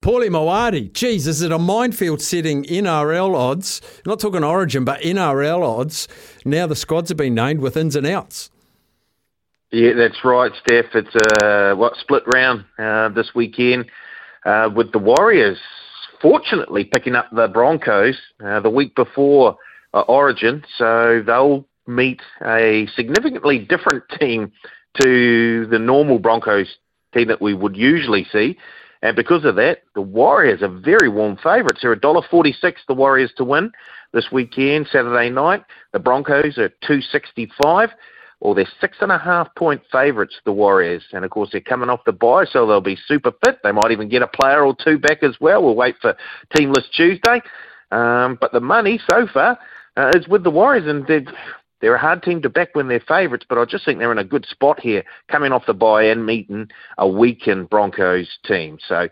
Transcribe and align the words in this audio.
Paulie 0.00 0.28
Maoate, 0.28 0.92
geez, 0.92 1.26
is 1.26 1.42
it 1.42 1.50
a 1.50 1.58
minefield 1.58 2.22
setting 2.22 2.64
NRL 2.64 3.34
odds? 3.34 3.80
Not 4.06 4.20
talking 4.20 4.44
Origin, 4.44 4.84
but 4.84 5.00
NRL 5.00 5.62
odds. 5.62 6.06
Now 6.44 6.66
the 6.66 6.76
squads 6.76 7.08
have 7.08 7.18
been 7.18 7.34
named 7.34 7.60
with 7.60 7.76
ins 7.76 7.96
and 7.96 8.06
outs. 8.06 8.50
Yeah, 9.72 9.94
that's 9.94 10.24
right, 10.24 10.52
Steph. 10.62 10.94
It's 10.94 11.14
a 11.42 11.74
what 11.74 11.96
split 11.96 12.22
round 12.32 12.64
uh, 12.78 13.08
this 13.10 13.34
weekend 13.34 13.86
uh, 14.46 14.70
with 14.74 14.92
the 14.92 14.98
Warriors 14.98 15.58
fortunately 16.20 16.84
picking 16.84 17.14
up 17.14 17.28
the 17.32 17.48
Broncos 17.48 18.16
uh, 18.44 18.60
the 18.60 18.70
week 18.70 18.94
before 18.94 19.56
uh, 19.94 20.00
Origin, 20.00 20.64
so 20.76 21.22
they'll 21.24 21.66
meet 21.86 22.20
a 22.44 22.86
significantly 22.94 23.58
different 23.58 24.04
team 24.20 24.52
to 25.00 25.66
the 25.66 25.78
normal 25.78 26.18
Broncos 26.18 26.76
team 27.14 27.28
that 27.28 27.40
we 27.40 27.54
would 27.54 27.76
usually 27.76 28.26
see. 28.32 28.56
And 29.02 29.16
because 29.16 29.44
of 29.44 29.56
that, 29.56 29.82
the 29.94 30.02
Warriors 30.02 30.62
are 30.62 30.68
very 30.68 31.08
warm 31.08 31.36
favourites. 31.36 31.80
They're 31.82 31.94
$1.46 31.94 32.74
the 32.86 32.94
Warriors 32.94 33.32
to 33.36 33.44
win 33.44 33.70
this 34.12 34.26
weekend, 34.32 34.88
Saturday 34.90 35.30
night. 35.30 35.64
The 35.92 35.98
Broncos 35.98 36.58
are 36.58 36.68
265 36.68 37.90
or 38.40 38.54
they're 38.54 38.68
six 38.80 38.98
and 39.00 39.10
a 39.10 39.18
half 39.18 39.52
point 39.56 39.82
favourites, 39.90 40.36
the 40.44 40.52
Warriors. 40.52 41.02
And 41.12 41.24
of 41.24 41.30
course, 41.30 41.48
they're 41.50 41.60
coming 41.60 41.88
off 41.88 42.04
the 42.06 42.12
bye, 42.12 42.44
so 42.44 42.66
they'll 42.66 42.80
be 42.80 42.98
super 43.06 43.32
fit. 43.44 43.58
They 43.62 43.72
might 43.72 43.90
even 43.90 44.08
get 44.08 44.22
a 44.22 44.28
player 44.28 44.64
or 44.64 44.76
two 44.84 44.98
back 44.98 45.22
as 45.22 45.36
well. 45.40 45.62
We'll 45.62 45.74
wait 45.74 45.96
for 46.00 46.16
Team 46.56 46.72
List 46.72 46.94
Tuesday. 46.94 47.42
Um, 47.90 48.38
but 48.40 48.52
the 48.52 48.60
money 48.60 49.00
so 49.10 49.26
far 49.32 49.58
uh, 49.96 50.12
is 50.14 50.28
with 50.28 50.44
the 50.44 50.50
Warriors, 50.50 50.86
and 50.86 51.06
they're, 51.80 51.94
a 51.94 51.98
hard 51.98 52.22
team 52.22 52.42
to 52.42 52.48
back 52.48 52.70
when 52.74 52.88
they're 52.88 53.00
favourites, 53.00 53.46
but 53.48 53.58
I 53.58 53.64
just 53.64 53.84
think 53.84 53.98
they're 53.98 54.12
in 54.12 54.18
a 54.18 54.24
good 54.24 54.46
spot 54.46 54.80
here, 54.80 55.04
coming 55.28 55.52
off 55.52 55.66
the 55.66 55.74
bye 55.74 56.04
and 56.04 56.26
meeting 56.26 56.68
a 56.96 57.08
weakened 57.08 57.70
Broncos 57.70 58.38
team. 58.46 58.78
So 58.86 59.08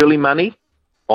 early 0.00 0.16
money, 0.16 0.56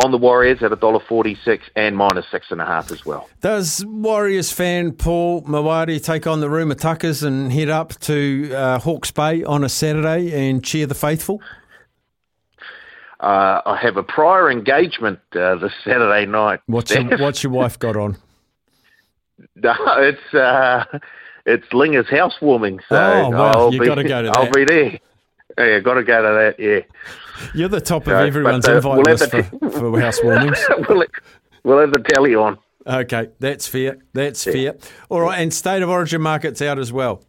on 0.03 0.11
the 0.11 0.17
Warriors 0.17 0.61
at 0.61 0.71
$1.46 0.71 1.59
and 1.75 1.95
minus 1.95 2.25
six 2.29 2.47
and 2.51 2.61
a 2.61 2.65
half 2.65 2.91
as 2.91 3.05
well. 3.05 3.29
Does 3.41 3.85
Warriors 3.85 4.51
fan 4.51 4.91
Paul 4.91 5.43
Maoate 5.43 6.03
take 6.03 6.27
on 6.27 6.41
the 6.41 6.47
Rumetuckers 6.47 7.23
and 7.25 7.51
head 7.51 7.69
up 7.69 7.97
to 8.01 8.53
uh, 8.53 8.79
Hawke's 8.79 9.11
Bay 9.11 9.43
on 9.43 9.63
a 9.63 9.69
Saturday 9.69 10.49
and 10.49 10.63
cheer 10.63 10.85
the 10.85 10.95
faithful? 10.95 11.41
Uh, 13.21 13.61
I 13.65 13.79
have 13.81 13.95
a 13.95 14.03
prior 14.03 14.51
engagement 14.51 15.19
uh, 15.33 15.55
this 15.55 15.71
Saturday 15.85 16.25
night. 16.25 16.59
What's 16.65 16.93
your, 16.93 17.17
what's 17.19 17.43
your 17.43 17.53
wife 17.53 17.79
got 17.79 17.95
on? 17.95 18.17
No, 19.55 19.75
it's 19.97 20.33
uh, 20.33 20.85
it's 21.45 21.65
Linger's 21.73 22.09
housewarming. 22.09 22.79
So 22.87 22.95
oh, 22.95 23.33
I'll 23.33 23.73
you 23.73 23.79
be, 23.79 23.85
got 23.85 23.95
to 23.95 24.03
go 24.03 24.21
to 24.21 24.27
that. 24.29 24.37
I'll 24.37 24.51
be 24.51 24.65
there. 24.65 24.99
Yeah, 25.57 25.79
got 25.79 25.95
to 25.95 26.03
go 26.03 26.21
to 26.21 26.55
that. 26.57 26.59
Yeah. 26.59 26.79
You're 27.53 27.69
the 27.69 27.81
top 27.81 28.03
of 28.03 28.11
So, 28.11 28.17
everyone's 28.17 28.67
uh, 28.67 28.75
invite 28.75 28.95
we'll 28.97 29.03
list 29.03 29.31
for, 29.31 29.43
for 29.71 29.91
housewarmings. 29.91 30.87
we'll, 30.89 31.03
we'll 31.63 31.79
have 31.79 31.91
the 31.91 31.99
tally 31.99 32.35
on. 32.35 32.57
Okay, 32.87 33.29
that's 33.39 33.67
fair. 33.67 33.97
That's 34.13 34.43
fair. 34.43 34.75
All 35.09 35.21
right, 35.21 35.39
and 35.39 35.53
state 35.53 35.81
of 35.81 35.89
origin 35.89 36.21
markets 36.21 36.61
out 36.61 36.77
as 36.77 36.93
well. 36.93 37.23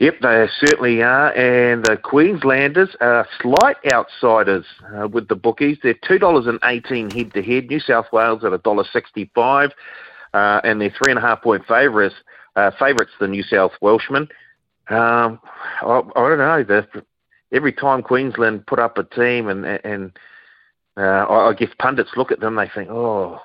Yep, 0.00 0.14
they 0.22 0.48
certainly 0.64 1.02
are. 1.02 1.30
And 1.32 1.84
the 1.84 1.98
Queenslanders 1.98 2.96
are 3.02 3.28
slight 3.40 3.76
outsiders 3.92 4.64
uh, 4.94 5.08
with 5.08 5.28
the 5.28 5.36
bookies. 5.36 5.76
They're 5.82 5.92
$2.18 5.94 7.12
head 7.12 7.34
to 7.34 7.42
head. 7.42 7.66
New 7.68 7.80
South 7.80 8.06
Wales 8.10 8.42
at 8.42 8.52
$1.65. 8.52 9.72
Uh, 10.32 10.60
and 10.64 10.80
they're 10.80 10.94
three 11.02 11.10
and 11.10 11.18
a 11.18 11.22
half 11.22 11.42
point 11.42 11.64
favourites. 11.66 12.14
Uh, 12.56 12.70
favourites, 12.78 13.12
the 13.20 13.28
New 13.28 13.42
South 13.42 13.72
Welshmen. 13.80 14.28
Um, 14.88 15.40
I, 15.82 16.02
I 16.16 16.28
don't 16.28 16.38
know. 16.38 16.64
The, 16.64 17.04
every 17.52 17.72
time 17.72 18.02
Queensland 18.02 18.66
put 18.66 18.78
up 18.78 18.98
a 18.98 19.04
team, 19.04 19.48
and 19.48 19.64
and 19.64 20.12
uh, 20.96 21.00
I, 21.00 21.50
I 21.50 21.54
guess 21.54 21.70
pundits 21.78 22.10
look 22.16 22.32
at 22.32 22.40
them, 22.40 22.56
they 22.56 22.68
think, 22.74 22.90
oh, 22.90 23.40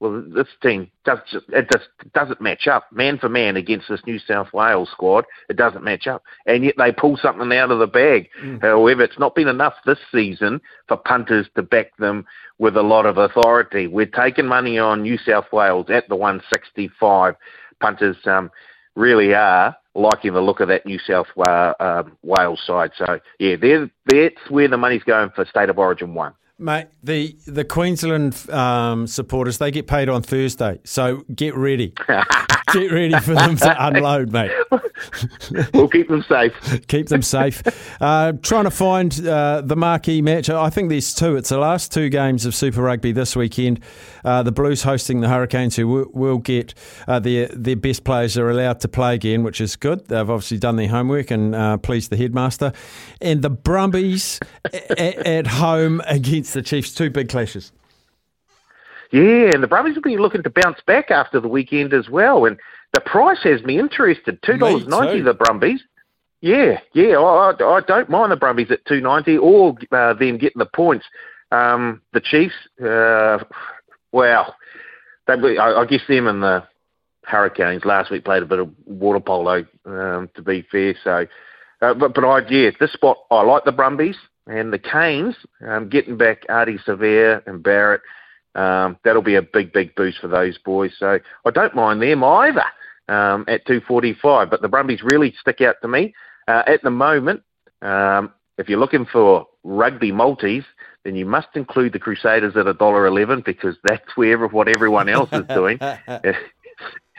well, 0.00 0.24
this 0.34 0.48
team 0.62 0.90
does 1.04 1.18
just, 1.30 1.44
it 1.50 1.68
just 1.70 1.88
doesn't 2.14 2.40
match 2.40 2.66
up 2.66 2.86
man 2.90 3.18
for 3.18 3.28
man 3.28 3.56
against 3.56 3.88
this 3.88 4.00
New 4.06 4.18
South 4.18 4.48
Wales 4.54 4.88
squad. 4.90 5.26
It 5.50 5.56
doesn't 5.56 5.84
match 5.84 6.06
up, 6.06 6.22
and 6.46 6.64
yet 6.64 6.74
they 6.78 6.90
pull 6.90 7.18
something 7.18 7.52
out 7.52 7.70
of 7.70 7.78
the 7.78 7.86
bag. 7.86 8.28
However, 8.62 9.02
it's 9.02 9.18
not 9.18 9.34
been 9.34 9.48
enough 9.48 9.74
this 9.84 9.98
season 10.10 10.60
for 10.88 10.96
punters 10.96 11.46
to 11.54 11.62
back 11.62 11.94
them 11.98 12.24
with 12.58 12.76
a 12.76 12.82
lot 12.82 13.04
of 13.04 13.18
authority. 13.18 13.86
We're 13.86 14.06
taking 14.06 14.46
money 14.46 14.78
on 14.78 15.02
New 15.02 15.18
South 15.18 15.46
Wales 15.52 15.86
at 15.90 16.08
the 16.08 16.16
165. 16.16 17.34
Punters 17.80 18.16
um, 18.24 18.50
really 18.96 19.34
are 19.34 19.76
liking 19.94 20.32
the 20.32 20.40
look 20.40 20.60
of 20.60 20.68
that 20.68 20.86
New 20.86 20.98
South 20.98 21.26
Wa- 21.36 21.74
um, 21.80 22.16
Wales 22.22 22.60
side. 22.66 22.92
So 22.96 23.18
yeah, 23.38 23.56
they're, 23.60 23.90
that's 24.06 24.50
where 24.50 24.68
the 24.68 24.76
money's 24.76 25.02
going 25.02 25.30
for 25.34 25.44
State 25.44 25.68
of 25.68 25.78
Origin 25.78 26.14
one. 26.14 26.32
Mate, 26.60 26.88
the, 27.02 27.34
the 27.46 27.64
Queensland 27.64 28.48
um, 28.50 29.06
supporters, 29.06 29.56
they 29.56 29.70
get 29.70 29.86
paid 29.86 30.10
on 30.10 30.20
Thursday. 30.20 30.78
So 30.84 31.24
get 31.34 31.56
ready. 31.56 31.94
get 32.72 32.92
ready 32.92 33.18
for 33.18 33.34
them 33.34 33.56
to 33.56 33.86
unload, 33.86 34.30
mate. 34.30 34.52
We'll 35.74 35.88
keep 35.88 36.08
them 36.08 36.22
safe. 36.28 36.52
Keep 36.88 37.08
them 37.08 37.22
safe. 37.22 37.62
Uh, 38.00 38.32
trying 38.42 38.64
to 38.64 38.70
find 38.70 39.26
uh, 39.26 39.62
the 39.64 39.76
marquee 39.76 40.22
match. 40.22 40.50
I 40.50 40.70
think 40.70 40.88
there's 40.88 41.14
two. 41.14 41.36
It's 41.36 41.48
the 41.48 41.58
last 41.58 41.92
two 41.92 42.08
games 42.08 42.44
of 42.46 42.54
Super 42.54 42.82
Rugby 42.82 43.12
this 43.12 43.34
weekend. 43.36 43.80
Uh, 44.24 44.42
the 44.42 44.52
Blues 44.52 44.82
hosting 44.82 45.20
the 45.20 45.28
Hurricanes, 45.28 45.76
who 45.76 45.88
will, 45.88 46.06
will 46.12 46.38
get 46.38 46.74
uh, 47.08 47.18
their 47.18 47.48
their 47.48 47.76
best 47.76 48.04
players 48.04 48.36
are 48.36 48.50
allowed 48.50 48.80
to 48.80 48.88
play 48.88 49.14
again, 49.14 49.42
which 49.42 49.60
is 49.60 49.76
good. 49.76 50.06
They've 50.08 50.28
obviously 50.28 50.58
done 50.58 50.76
their 50.76 50.88
homework 50.88 51.30
and 51.30 51.54
uh, 51.54 51.76
pleased 51.78 52.10
the 52.10 52.16
headmaster. 52.16 52.72
And 53.20 53.42
the 53.42 53.50
Brumbies 53.50 54.40
at, 54.72 55.26
at 55.26 55.46
home 55.46 56.02
against 56.06 56.54
the 56.54 56.62
Chiefs. 56.62 56.94
Two 56.94 57.10
big 57.10 57.28
clashes. 57.28 57.72
Yeah, 59.12 59.50
and 59.52 59.62
the 59.62 59.66
Brumbies 59.66 59.96
will 59.96 60.02
be 60.02 60.16
looking 60.16 60.42
to 60.44 60.50
bounce 60.50 60.78
back 60.86 61.10
after 61.10 61.40
the 61.40 61.48
weekend 61.48 61.92
as 61.92 62.08
well. 62.08 62.44
And 62.44 62.58
the 62.92 63.00
price 63.00 63.42
has 63.42 63.62
me 63.62 63.78
interested. 63.78 64.40
Two 64.42 64.56
dollars 64.56 64.86
ninety. 64.86 65.20
The 65.20 65.34
Brumbies. 65.34 65.82
Yeah, 66.40 66.80
yeah. 66.94 67.18
I, 67.18 67.52
I, 67.52 67.80
don't 67.86 68.08
mind 68.08 68.32
the 68.32 68.36
Brumbies 68.36 68.70
at 68.70 68.84
two 68.86 69.00
ninety, 69.00 69.36
or 69.36 69.76
uh, 69.92 70.14
them 70.14 70.38
getting 70.38 70.58
the 70.58 70.66
points. 70.66 71.04
Um, 71.50 72.02
the 72.12 72.20
Chiefs. 72.20 72.54
Uh, 72.82 73.44
well, 74.12 74.54
they, 75.26 75.58
I, 75.58 75.80
I 75.80 75.86
guess 75.86 76.02
them 76.08 76.28
and 76.28 76.42
the 76.42 76.64
Hurricanes 77.24 77.84
last 77.84 78.10
week 78.10 78.24
played 78.24 78.42
a 78.42 78.46
bit 78.46 78.58
of 78.58 78.70
water 78.86 79.20
polo. 79.20 79.66
Um, 79.84 80.30
to 80.34 80.42
be 80.42 80.66
fair, 80.70 80.94
so. 81.02 81.26
Uh, 81.82 81.94
but 81.94 82.14
but 82.14 82.24
I 82.24 82.46
yeah, 82.48 82.70
this 82.78 82.92
spot 82.92 83.18
I 83.30 83.42
like 83.42 83.64
the 83.64 83.72
Brumbies 83.72 84.16
and 84.46 84.72
the 84.72 84.78
Canes. 84.78 85.34
Um, 85.66 85.88
getting 85.88 86.16
back 86.16 86.46
Ardie 86.48 86.82
Savea 86.84 87.46
and 87.46 87.62
Barrett. 87.62 88.02
Um, 88.54 88.98
that'll 89.04 89.22
be 89.22 89.36
a 89.36 89.42
big, 89.42 89.72
big 89.72 89.94
boost 89.94 90.18
for 90.18 90.28
those 90.28 90.58
boys. 90.58 90.92
So 90.98 91.18
I 91.44 91.50
don't 91.50 91.74
mind 91.74 92.02
them 92.02 92.24
either 92.24 92.64
um, 93.08 93.44
at 93.48 93.66
245. 93.66 94.50
But 94.50 94.62
the 94.62 94.68
Brumbies 94.68 95.02
really 95.02 95.34
stick 95.40 95.60
out 95.60 95.76
to 95.82 95.88
me 95.88 96.14
uh, 96.48 96.62
at 96.66 96.82
the 96.82 96.90
moment. 96.90 97.42
Um, 97.82 98.32
if 98.58 98.68
you're 98.68 98.78
looking 98.78 99.06
for 99.06 99.46
rugby 99.62 100.12
multis, 100.12 100.64
then 101.04 101.16
you 101.16 101.24
must 101.24 101.48
include 101.54 101.92
the 101.92 101.98
Crusaders 101.98 102.56
at 102.56 102.66
$1.11 102.66 103.44
because 103.44 103.76
that's 103.84 104.16
where 104.16 104.46
what 104.48 104.68
everyone 104.68 105.08
else 105.08 105.30
is 105.32 105.46
doing. 105.48 105.78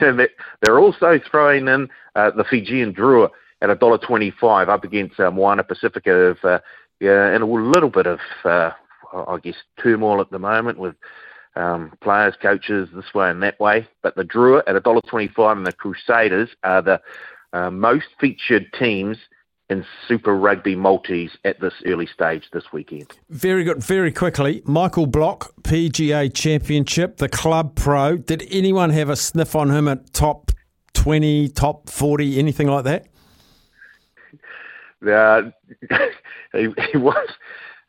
they're 0.00 0.78
also 0.78 1.20
throwing 1.30 1.68
in 1.68 1.88
uh, 2.14 2.30
the 2.30 2.44
Fijian 2.44 2.92
Drua 2.94 3.30
at 3.60 3.68
$1.25 3.68 4.68
up 4.68 4.84
against 4.84 5.18
uh, 5.20 5.30
Moana 5.30 5.62
Pacifica 5.62 6.12
of, 6.12 6.38
uh, 6.44 6.58
yeah, 7.00 7.28
and 7.28 7.42
a 7.42 7.46
little 7.46 7.90
bit 7.90 8.06
of, 8.06 8.18
uh, 8.44 8.70
I 9.12 9.38
guess, 9.42 9.56
turmoil 9.82 10.20
at 10.20 10.30
the 10.30 10.38
moment 10.38 10.78
with 10.78 10.94
um, 11.56 11.92
players, 12.00 12.34
coaches 12.40 12.88
this 12.94 13.14
way 13.14 13.30
and 13.30 13.42
that 13.42 13.58
way. 13.60 13.86
But 14.02 14.16
the 14.16 14.24
Drua 14.24 14.62
at 14.66 14.74
$1.25 14.82 15.52
and 15.52 15.66
the 15.66 15.72
Crusaders 15.72 16.50
are 16.64 16.82
the 16.82 17.00
uh, 17.52 17.70
most 17.70 18.06
featured 18.18 18.72
teams 18.78 19.18
in 19.68 19.84
Super 20.06 20.36
Rugby 20.36 20.76
multis 20.76 21.30
at 21.44 21.60
this 21.60 21.72
early 21.86 22.06
stage 22.06 22.44
this 22.52 22.64
weekend. 22.72 23.10
Very 23.30 23.64
good. 23.64 23.82
Very 23.82 24.12
quickly, 24.12 24.62
Michael 24.66 25.06
Block, 25.06 25.52
PGA 25.62 26.32
Championship, 26.32 27.16
the 27.16 27.28
Club 27.28 27.74
Pro. 27.74 28.16
Did 28.16 28.46
anyone 28.50 28.90
have 28.90 29.08
a 29.08 29.16
sniff 29.16 29.56
on 29.56 29.70
him 29.70 29.88
at 29.88 30.12
top 30.12 30.52
20, 30.94 31.48
top 31.50 31.88
40, 31.88 32.38
anything 32.38 32.68
like 32.68 32.84
that? 32.84 33.06
Uh, 35.06 35.50
he, 36.52 36.68
he 36.90 36.98
was 36.98 37.28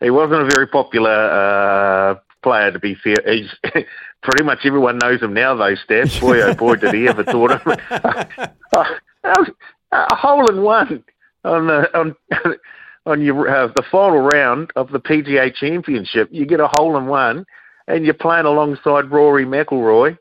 he 0.04 0.10
wasn't 0.10 0.42
a 0.42 0.46
very 0.46 0.68
popular 0.68 1.10
uh, 1.10 2.16
player 2.44 2.72
to 2.72 2.80
be 2.80 2.96
fair. 2.96 3.16
He's 3.26 3.50
pretty 4.22 4.44
much 4.44 4.60
everyone 4.66 5.00
knows 5.00 5.22
him 5.22 5.34
now. 5.34 5.56
Those 5.56 5.84
stats, 5.88 6.20
boy 6.22 6.42
oh 6.42 6.54
boy, 6.54 6.76
did 6.76 6.94
he 6.94 7.08
ever 7.08 7.24
thought 7.24 7.52
of 7.52 7.62
a 9.92 10.16
hole 10.16 10.50
in 10.50 10.62
one 10.62 11.04
on 11.44 11.68
the 11.68 11.98
on 11.98 12.16
on 13.06 13.22
your 13.22 13.50
uh, 13.50 13.68
the 13.68 13.84
final 13.92 14.20
round 14.20 14.72
of 14.76 14.92
the 14.92 15.00
PGA 15.00 15.54
Championship. 15.54 16.30
You 16.32 16.46
get 16.46 16.60
a 16.60 16.70
hole 16.74 16.98
in 16.98 17.08
one, 17.08 17.46
and 17.88 18.06
you're 18.06 18.14
playing 18.14 18.46
alongside 18.46 19.12
Rory 19.12 19.46
McIlroy, 19.46 20.18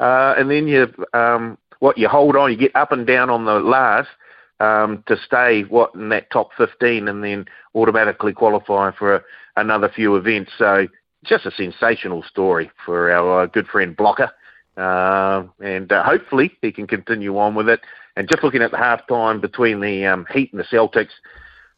uh, 0.00 0.34
and 0.36 0.50
then 0.50 0.68
you 0.68 0.92
um, 1.14 1.58
what 1.78 1.98
you 1.98 2.08
hold 2.08 2.36
on, 2.36 2.50
you 2.50 2.56
get 2.56 2.76
up 2.76 2.92
and 2.92 3.06
down 3.06 3.30
on 3.30 3.44
the 3.44 3.60
last 3.60 4.08
um, 4.62 5.02
to 5.08 5.16
stay 5.16 5.62
what 5.62 5.94
in 5.94 6.08
that 6.10 6.30
top 6.30 6.50
15, 6.56 7.08
and 7.08 7.24
then 7.24 7.46
automatically 7.74 8.32
qualify 8.32 8.92
for 8.92 9.16
a, 9.16 9.22
another 9.56 9.88
few 9.88 10.14
events. 10.16 10.52
So 10.56 10.86
just 11.24 11.46
a 11.46 11.50
sensational 11.50 12.22
story 12.22 12.70
for 12.86 13.10
our 13.10 13.42
uh, 13.42 13.46
good 13.46 13.66
friend 13.66 13.96
Blocker. 13.96 14.30
Uh, 14.76 15.44
and 15.60 15.90
uh, 15.90 16.04
hopefully 16.04 16.56
he 16.62 16.70
can 16.70 16.86
continue 16.86 17.36
on 17.38 17.54
with 17.54 17.68
it. 17.68 17.80
And 18.16 18.28
just 18.28 18.44
looking 18.44 18.62
at 18.62 18.70
the 18.70 18.78
half 18.78 19.06
time 19.08 19.40
between 19.40 19.80
the 19.80 20.06
um, 20.06 20.26
Heat 20.32 20.52
and 20.52 20.60
the 20.60 20.64
Celtics, 20.64 21.10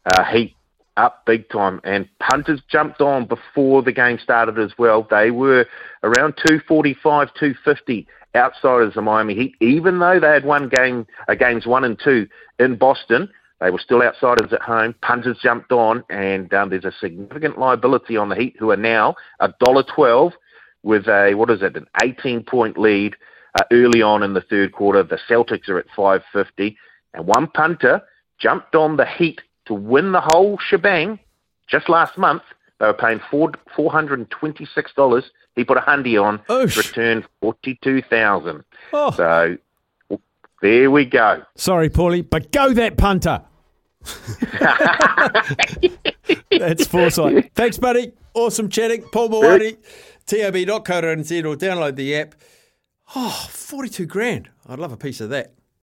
uh, 0.05 0.23
Heat 0.25 0.55
up 0.97 1.25
big 1.25 1.49
time, 1.49 1.81
and 1.83 2.07
punters 2.19 2.61
jumped 2.69 3.01
on 3.01 3.25
before 3.25 3.81
the 3.81 3.91
game 3.91 4.17
started 4.21 4.57
as 4.59 4.71
well. 4.77 5.07
They 5.09 5.31
were 5.31 5.65
around 6.03 6.35
245, 6.37 7.33
250 7.33 8.07
outsiders 8.35 8.95
of 8.97 9.03
Miami 9.03 9.35
Heat, 9.35 9.55
even 9.61 9.99
though 9.99 10.19
they 10.19 10.27
had 10.27 10.45
won 10.45 10.69
game 10.69 11.05
uh, 11.27 11.35
games 11.35 11.65
one 11.65 11.83
and 11.83 11.99
two 12.01 12.27
in 12.59 12.75
Boston. 12.77 13.29
They 13.61 13.71
were 13.71 13.79
still 13.79 14.01
outsiders 14.01 14.51
at 14.51 14.61
home. 14.61 14.95
Punters 15.01 15.37
jumped 15.41 15.71
on, 15.71 16.03
and 16.09 16.53
um, 16.53 16.69
there's 16.69 16.85
a 16.85 16.91
significant 16.99 17.57
liability 17.57 18.17
on 18.17 18.29
the 18.29 18.35
Heat, 18.35 18.55
who 18.59 18.71
are 18.71 18.77
now 18.77 19.15
a 19.39 19.53
dollar 19.59 19.83
twelve 19.83 20.33
with 20.83 21.07
a 21.07 21.33
what 21.33 21.49
is 21.49 21.61
it, 21.61 21.75
an 21.75 21.87
18 22.03 22.43
point 22.43 22.77
lead 22.77 23.15
uh, 23.57 23.63
early 23.71 24.01
on 24.01 24.23
in 24.23 24.33
the 24.33 24.41
third 24.41 24.71
quarter. 24.71 25.03
The 25.03 25.19
Celtics 25.29 25.67
are 25.67 25.79
at 25.79 25.87
550, 25.95 26.77
and 27.13 27.25
one 27.25 27.47
punter 27.47 28.01
jumped 28.39 28.75
on 28.75 28.97
the 28.97 29.05
Heat 29.05 29.41
to 29.65 29.73
win 29.73 30.11
the 30.11 30.21
whole 30.21 30.57
shebang 30.57 31.19
just 31.67 31.89
last 31.89 32.17
month. 32.17 32.43
They 32.79 32.87
were 32.87 32.93
paying 32.93 33.21
four 33.31 33.51
four 33.75 33.91
hundred 33.91 34.19
and 34.19 34.29
twenty 34.29 34.65
six 34.65 34.93
dollars. 34.93 35.31
He 35.55 35.63
put 35.63 35.77
a 35.77 35.81
hundy 35.81 36.21
on, 36.21 36.39
Oosh. 36.49 36.77
returned 36.77 37.25
forty 37.41 37.79
two 37.81 38.01
thousand. 38.01 38.63
Oh. 38.91 39.11
So 39.11 39.57
there 40.61 40.91
we 40.91 41.05
go. 41.05 41.43
Sorry, 41.55 41.89
Paulie, 41.89 42.27
but 42.29 42.51
go 42.51 42.73
that 42.73 42.97
punter. 42.97 43.41
That's 46.51 46.87
foresight. 46.87 47.51
Thanks, 47.55 47.77
buddy. 47.77 48.11
Awesome 48.33 48.69
chatting. 48.69 49.03
Paul 49.11 49.29
Maoate, 49.29 49.77
tab.co.nz 50.25 51.45
or 51.45 51.55
download 51.55 51.95
the 51.95 52.15
app. 52.15 52.35
Oh, 53.15 53.47
42 53.49 54.05
grand. 54.05 54.49
I'd 54.67 54.79
love 54.79 54.91
a 54.91 54.97
piece 54.97 55.21
of 55.21 55.29
that. 55.29 55.53